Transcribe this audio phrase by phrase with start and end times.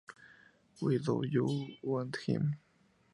[0.79, 2.55] Why Do You Want Him?